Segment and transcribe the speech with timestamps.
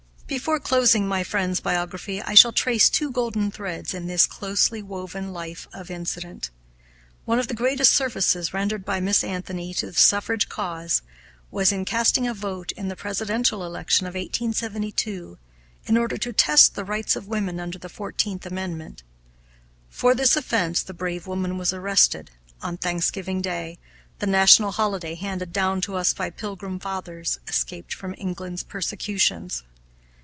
[0.31, 5.33] Before closing my friend's biography I shall trace two golden threads in this closely woven
[5.33, 6.51] life of incident.
[7.25, 11.01] One of the greatest services rendered by Miss Anthony to the suffrage cause
[11.51, 15.37] was in casting a vote in the Presidential election of 1872,
[15.87, 19.03] in order to test the rights of women under the Fourteenth Amendment.
[19.89, 22.31] For this offense the brave woman was arrested,
[22.61, 23.79] on Thanksgiving Day,
[24.19, 29.63] the national holiday handed down to us by Pilgrim Fathers escaped from England's persecutions.